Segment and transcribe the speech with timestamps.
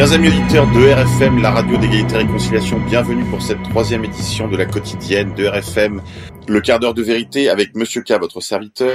[0.00, 4.48] Chers amis auditeurs de RFM, la radio d'égalité et réconciliation, bienvenue pour cette troisième édition
[4.48, 6.00] de la quotidienne de RFM,
[6.48, 8.94] le quart d'heure de vérité avec Monsieur K, votre serviteur.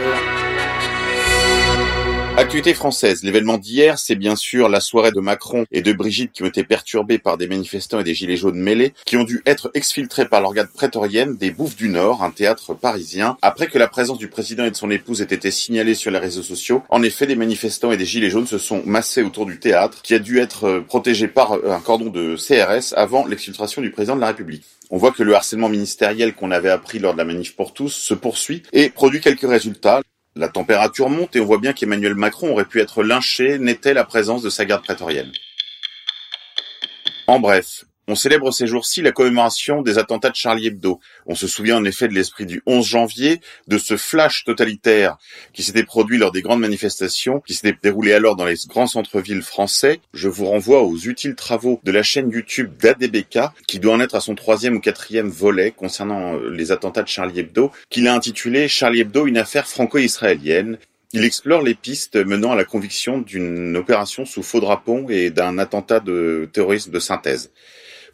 [2.37, 3.23] Actualité française.
[3.23, 6.65] L'événement d'hier, c'est bien sûr la soirée de Macron et de Brigitte qui ont été
[6.65, 10.41] perturbés par des manifestants et des gilets jaunes mêlés, qui ont dû être exfiltrés par
[10.41, 14.65] l'organe prétorienne des Bouffes du Nord, un théâtre parisien, après que la présence du président
[14.65, 16.83] et de son épouse ait été signalée sur les réseaux sociaux.
[16.89, 20.13] En effet, des manifestants et des gilets jaunes se sont massés autour du théâtre, qui
[20.13, 24.17] a dû être euh, protégé par euh, un cordon de CRS avant l'exfiltration du président
[24.17, 24.65] de la République.
[24.91, 27.89] On voit que le harcèlement ministériel qu'on avait appris lors de la manif pour tous
[27.89, 30.01] se poursuit et produit quelques résultats.
[30.37, 34.03] La température monte et on voit bien qu'Emmanuel Macron aurait pu être lynché n'était la
[34.03, 35.31] présence de sa garde prétorienne.
[37.27, 40.99] En bref, on célèbre ces jours-ci la commémoration des attentats de Charlie Hebdo.
[41.25, 45.17] On se souvient en effet de l'esprit du 11 janvier, de ce flash totalitaire
[45.53, 49.41] qui s'était produit lors des grandes manifestations, qui s'était déroulé alors dans les grands centres-villes
[49.41, 49.99] français.
[50.13, 54.15] Je vous renvoie aux utiles travaux de la chaîne YouTube d'ADBK, qui doit en être
[54.15, 58.13] à son troisième ou quatrième volet concernant euh, les attentats de Charlie Hebdo, qu'il a
[58.13, 60.77] intitulé Charlie Hebdo, une affaire franco-israélienne.
[61.13, 65.57] Il explore les pistes menant à la conviction d'une opération sous faux drapon et d'un
[65.57, 67.51] attentat de terrorisme de synthèse.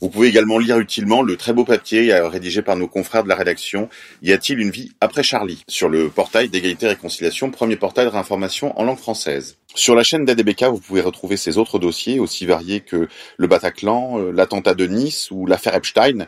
[0.02, 3.30] Vous pouvez également lire utilement le très beau papier euh, rédigé par nos confrères de
[3.30, 3.88] la rédaction
[4.24, 5.64] Y a-t-il une vie après Charlie?
[5.68, 9.58] Sur le portail d'égalité et réconciliation, premier portail de réinformation en langue française.
[9.76, 13.08] Sur la chaîne d'ADBK, vous pouvez retrouver ces autres dossiers aussi variés que
[13.38, 16.26] le Bataclan, euh, l'attentat de Nice ou l'affaire Epstein.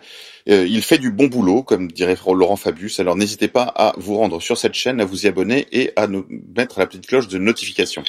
[0.49, 2.99] Euh, il fait du bon boulot, comme dirait Laurent Fabius.
[2.99, 6.05] Alors n'hésitez pas à vous rendre sur cette chaîne, à vous y abonner et à
[6.05, 8.03] nous mettre la petite cloche de notification.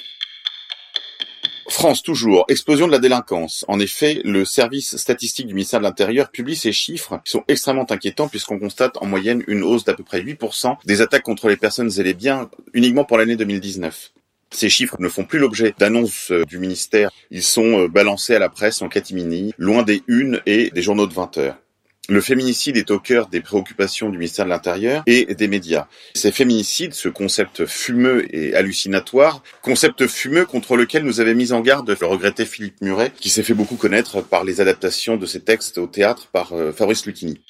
[1.68, 3.64] France toujours, explosion de la délinquance.
[3.68, 7.90] En effet, le service statistique du ministère de l'Intérieur publie ces chiffres qui sont extrêmement
[7.90, 11.56] inquiétants puisqu'on constate en moyenne une hausse d'à peu près 8% des attaques contre les
[11.56, 14.12] personnes et les biens uniquement pour l'année 2019.
[14.50, 17.10] Ces chiffres ne font plus l'objet d'annonces euh, du ministère.
[17.30, 21.08] Ils sont euh, balancés à la presse en catimini, loin des unes et des journaux
[21.08, 21.56] de 20 heures.
[22.10, 25.87] Le féminicide est au cœur des préoccupations du ministère de l'Intérieur et des médias.
[26.15, 31.62] Ces féminicides, ce concept fumeux et hallucinatoire, concept fumeux contre lequel nous avait mis en
[31.62, 35.41] garde le regretté Philippe Muret, qui s'est fait beaucoup connaître par les adaptations de ses
[35.41, 37.41] textes au théâtre par euh, Fabrice Lucchini.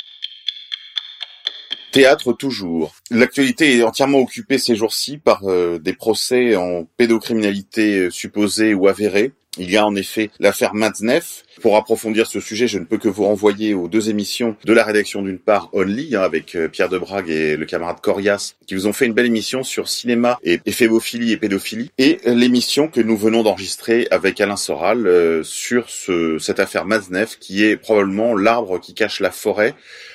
[1.91, 2.95] Théâtre toujours.
[3.11, 8.89] L'actualité est entièrement occupée ces jours-ci par euh, des procès en pédocriminalité euh, supposée ou
[8.89, 11.45] avérée, il y a en effet l'affaire Matzneff.
[11.61, 14.83] Pour approfondir ce sujet, je ne peux que vous renvoyer aux deux émissions de la
[14.83, 18.89] rédaction d'une part Only, hein, avec euh, Pierre Debrague et le camarade Corias, qui vous
[18.89, 23.17] ont fait une belle émission sur cinéma et éphébophilie et pédophilie, et l'émission que nous
[23.17, 28.81] venons d'enregistrer avec Alain Soral euh, sur ce, cette affaire Matzneff, qui est probablement l'arbre
[28.81, 29.75] qui cache la forêt,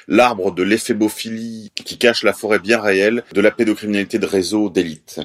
[0.09, 5.21] l'arbre de l'éphébophilie qui cache la forêt bien réelle de la pédocriminalité de réseau d'élite.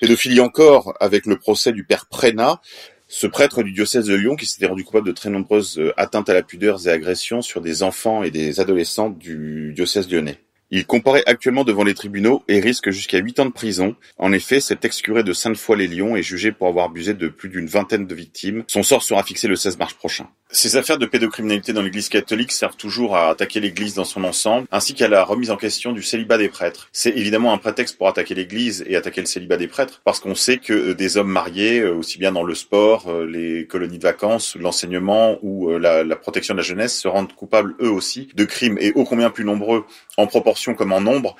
[0.00, 2.60] Pédophilie encore avec le procès du père Prénat,
[3.08, 6.28] ce prêtre du diocèse de Lyon qui s'était rendu coupable de très nombreuses euh, atteintes
[6.28, 10.38] à la pudeur et agressions sur des enfants et des adolescents du diocèse lyonnais.
[10.70, 13.96] Il comparaît actuellement devant les tribunaux et risque jusqu'à 8 ans de prison.
[14.18, 18.06] En effet, cet ex-curé de Sainte-Foy-les-Lyons est jugé pour avoir abusé de plus d'une vingtaine
[18.06, 18.64] de victimes.
[18.66, 20.28] Son sort sera fixé le 16 mars prochain.
[20.50, 24.66] Ces affaires de pédocriminalité dans l'Église catholique servent toujours à attaquer l'Église dans son ensemble,
[24.72, 26.88] ainsi qu'à la remise en question du célibat des prêtres.
[26.90, 30.34] C'est évidemment un prétexte pour attaquer l'Église et attaquer le célibat des prêtres, parce qu'on
[30.34, 33.98] sait que euh, des hommes mariés, euh, aussi bien dans le sport, euh, les colonies
[33.98, 38.30] de vacances, l'enseignement ou la, la protection de la jeunesse, se rendent coupables eux aussi
[38.34, 39.84] de crimes, et ô combien plus nombreux
[40.16, 41.36] en proportion comme en nombre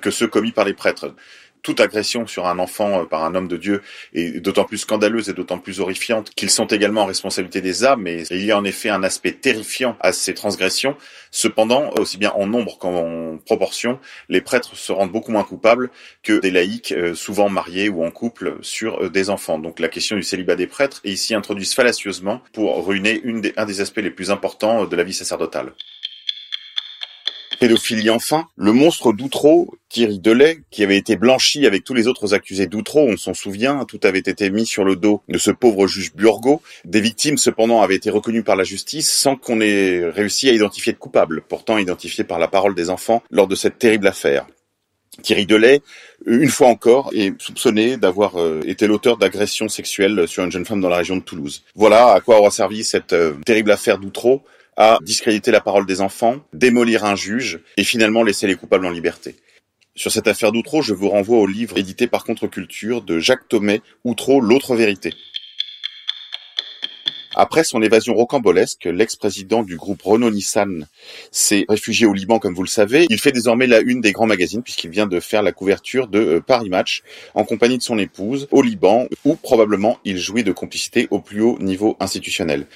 [0.00, 1.14] que ceux commis par les prêtres
[1.66, 3.82] toute agression sur un enfant euh, par un homme de Dieu
[4.14, 8.02] est d'autant plus scandaleuse et d'autant plus horrifiante qu'ils sont également en responsabilité des âmes,
[8.02, 10.96] mais il y a en effet un aspect terrifiant à ces transgressions.
[11.32, 15.90] Cependant, aussi bien en nombre qu'en proportion, les prêtres se rendent beaucoup moins coupables
[16.22, 19.58] que des laïcs, euh, souvent mariés ou en couple, sur euh, des enfants.
[19.58, 23.20] Donc la question du célibat des prêtres est ici introduite fallacieusement pour ruiner
[23.56, 25.72] un des aspects les plus importants de la vie sacerdotale.
[27.58, 32.34] Pédophilie enfin, le monstre d'Outreau, Thierry Delay, qui avait été blanchi avec tous les autres
[32.34, 35.86] accusés d'Outreau, on s'en souvient, tout avait été mis sur le dos de ce pauvre
[35.86, 36.60] juge Burgot.
[36.84, 40.92] Des victimes cependant avaient été reconnues par la justice sans qu'on ait réussi à identifier
[40.92, 44.46] de coupables, pourtant identifiés par la parole des enfants lors de cette terrible affaire.
[45.22, 45.80] Thierry Delay,
[46.26, 50.80] une fois encore, est soupçonné d'avoir euh, été l'auteur d'agressions sexuelles sur une jeune femme
[50.80, 51.64] dans la région de Toulouse.
[51.74, 54.42] Voilà à quoi aura servi cette euh, terrible affaire d'Outreau
[54.76, 58.90] à discréditer la parole des enfants, démolir un juge et finalement laisser les coupables en
[58.90, 59.36] liberté.
[59.94, 63.80] Sur cette affaire d'Outreau, je vous renvoie au livre édité par Contre-Culture de Jacques Thomé,
[64.04, 65.14] Outreau, l'autre vérité.
[67.38, 70.86] Après son évasion rocambolesque, l'ex-président du groupe Renault-Nissan
[71.30, 73.04] s'est réfugié au Liban, comme vous le savez.
[73.10, 76.18] Il fait désormais la une des grands magazines puisqu'il vient de faire la couverture de
[76.18, 77.02] euh, Paris Match
[77.34, 81.42] en compagnie de son épouse au Liban, où probablement il jouit de complicité au plus
[81.42, 82.66] haut niveau institutionnel.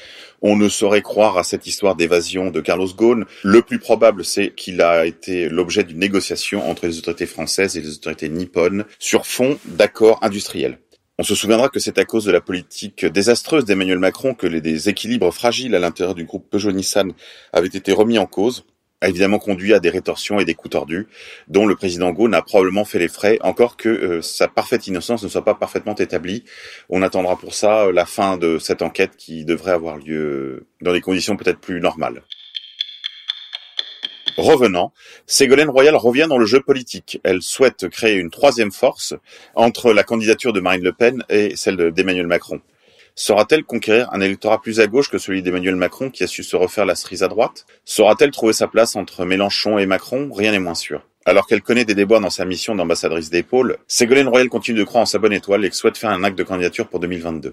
[0.43, 3.25] On ne saurait croire à cette histoire d'évasion de Carlos Ghosn.
[3.43, 7.81] Le plus probable, c'est qu'il a été l'objet d'une négociation entre les autorités françaises et
[7.81, 10.79] les autorités nippones sur fond d'accords industriels.
[11.21, 14.63] On se souviendra que c'est à cause de la politique désastreuse d'Emmanuel Macron que les
[14.63, 17.13] déséquilibres fragiles à l'intérieur du groupe Peugeot-Nissan
[17.53, 18.65] avaient été remis en cause,
[19.03, 21.09] a évidemment conduit à des rétorsions et des coups tordus,
[21.47, 25.23] dont le président Ghosn a probablement fait les frais, encore que euh, sa parfaite innocence
[25.23, 26.45] ne soit pas parfaitement établie.
[26.89, 31.03] On attendra pour ça la fin de cette enquête qui devrait avoir lieu dans des
[31.03, 32.23] conditions peut-être plus normales.
[34.37, 34.93] Revenant,
[35.27, 37.21] Ségolène Royal revient dans le jeu politique.
[37.25, 39.15] Elle souhaite créer une troisième force
[39.55, 42.61] entre la candidature de Marine Le Pen et celle d'Emmanuel Macron.
[43.15, 46.57] Saura-t-elle conquérir un électorat plus à gauche que celui d'Emmanuel Macron qui a su se
[46.57, 47.67] refaire la cerise à droite?
[47.85, 50.31] Saura-t-elle trouver sa place entre Mélenchon et Macron?
[50.33, 51.03] Rien n'est moins sûr.
[51.27, 55.03] Alors qu'elle connaît des déboires dans sa mission d'ambassadrice d'épaule, Ségolène Royal continue de croire
[55.03, 57.53] en sa bonne étoile et souhaite faire un acte de candidature pour 2022.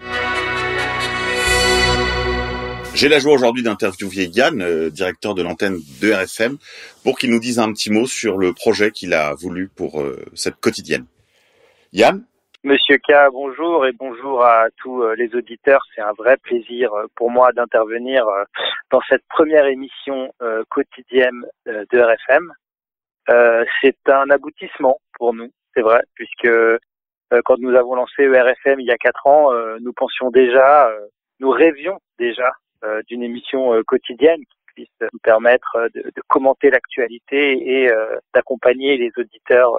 [2.99, 6.57] J'ai la joie aujourd'hui d'interviewer Yann, euh, directeur de l'antenne de RFM,
[7.03, 10.25] pour qu'il nous dise un petit mot sur le projet qu'il a voulu pour euh,
[10.33, 11.05] cette quotidienne.
[11.94, 12.25] Yann?
[12.63, 15.83] Monsieur K, bonjour et bonjour à tous euh, les auditeurs.
[15.94, 18.25] C'est un vrai plaisir pour moi d'intervenir
[18.89, 20.31] dans cette première émission
[20.69, 22.51] quotidienne de RFM.
[23.83, 26.49] C'est un aboutissement pour nous, c'est vrai, puisque
[27.45, 29.51] quand nous avons lancé RFM il y a quatre ans,
[29.81, 30.91] nous pensions déjà,
[31.39, 32.67] nous rêvions déjà euh,
[33.07, 37.89] d'une émission euh, quotidienne qui puisse nous permettre euh, de, de commenter l'actualité et
[38.33, 39.74] d'accompagner les auditeurs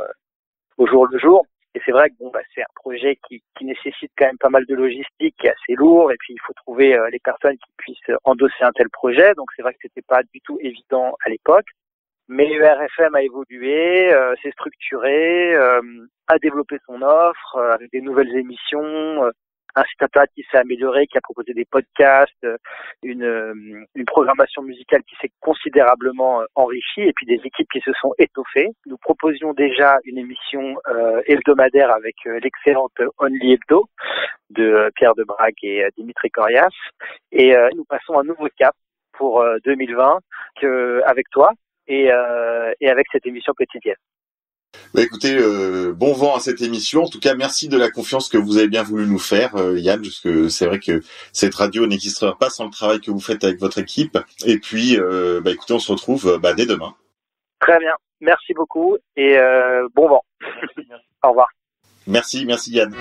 [0.76, 1.46] au jour le jour.
[1.74, 4.48] Et c'est vrai que bon, bah, c'est un projet qui, qui, nécessite quand même pas
[4.48, 7.70] mal de logistique, qui est assez lourd, et puis il faut trouver les personnes qui
[7.76, 9.34] puissent endosser un tel projet.
[9.34, 11.66] Donc c'est vrai que c'était pas du tout évident à l'époque.
[12.28, 19.30] Mais RFM a évolué, euh, s'est structuré, a développé son offre avec des nouvelles émissions,
[19.78, 22.56] un site internet qui s'est amélioré, qui a proposé des podcasts, euh,
[23.02, 23.54] une, euh,
[23.94, 28.12] une programmation musicale qui s'est considérablement euh, enrichie et puis des équipes qui se sont
[28.18, 28.68] étoffées.
[28.86, 30.76] Nous proposions déjà une émission
[31.26, 33.86] hebdomadaire avec l'excellente Only Hebdo
[34.50, 36.68] de Pierre de Brague et Dimitri Corias
[37.32, 38.74] et nous passons un nouveau cap
[39.12, 40.18] pour 2020
[40.60, 41.52] que, avec toi
[41.86, 43.96] et avec cette émission quotidienne.
[44.94, 47.04] Bah écoutez, euh, bon vent à cette émission.
[47.04, 49.78] En tout cas, merci de la confiance que vous avez bien voulu nous faire, euh,
[49.78, 51.02] Yann, parce que c'est vrai que
[51.32, 54.18] cette radio n'existerait pas sans le travail que vous faites avec votre équipe.
[54.46, 56.94] Et puis, euh, bah écoutez, on se retrouve bah, dès demain.
[57.60, 57.94] Très bien.
[58.20, 59.36] Merci beaucoup et
[59.94, 60.24] bon vent.
[61.22, 61.48] Au revoir.
[62.06, 62.94] Merci, merci Yann.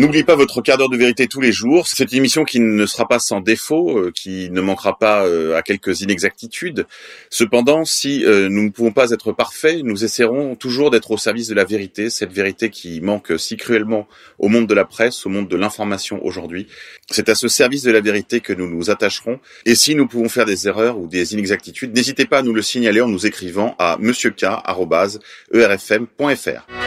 [0.00, 1.86] N'oubliez pas votre quart d'heure de vérité tous les jours.
[1.86, 5.58] C'est une émission qui ne sera pas sans défaut, euh, qui ne manquera pas euh,
[5.58, 6.86] à quelques inexactitudes.
[7.28, 11.48] Cependant, si euh, nous ne pouvons pas être parfaits, nous essaierons toujours d'être au service
[11.48, 14.08] de la vérité, cette vérité qui manque si cruellement
[14.38, 16.66] au monde de la presse, au monde de l'information aujourd'hui.
[17.10, 19.38] C'est à ce service de la vérité que nous nous attacherons.
[19.66, 22.62] Et si nous pouvons faire des erreurs ou des inexactitudes, n'hésitez pas à nous le
[22.62, 26.79] signaler en nous écrivant à monsieurk.erfm.fr.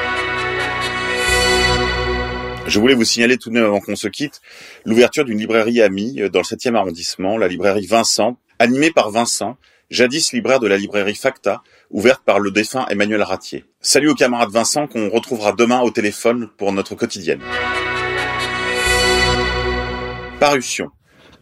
[2.73, 4.41] Je voulais vous signaler tout de même avant qu'on se quitte
[4.83, 9.57] l'ouverture d'une librairie amie euh, dans le 7e arrondissement, la librairie Vincent, animée par Vincent,
[9.91, 13.63] jadis libraire de la librairie Facta, ouverte par le défunt Emmanuel Ratier.
[13.79, 17.41] Salut au camarade Vincent qu'on retrouvera demain au téléphone pour notre quotidienne.
[20.39, 20.89] Parution.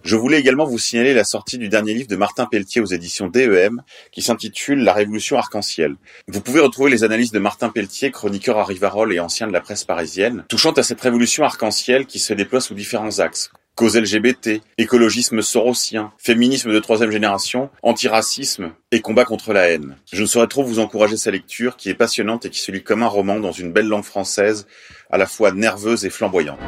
[0.03, 3.27] Je voulais également vous signaler la sortie du dernier livre de Martin Pelletier aux éditions
[3.27, 5.95] DEM qui s'intitule La Révolution arc-en-ciel.
[6.27, 9.61] Vous pouvez retrouver les analyses de Martin Pelletier, chroniqueur à Rivarol et ancien de la
[9.61, 13.51] presse parisienne, touchant à cette révolution arc-en-ciel qui se déploie sous différents axes.
[13.75, 19.95] Cause LGBT, écologisme sorosien, féminisme de troisième génération, antiracisme et combat contre la haine.
[20.11, 22.83] Je ne saurais trop vous encourager sa lecture qui est passionnante et qui se lit
[22.83, 24.67] comme un roman dans une belle langue française,
[25.11, 26.59] à la fois nerveuse et flamboyante.